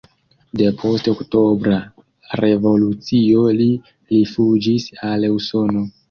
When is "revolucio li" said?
2.41-3.67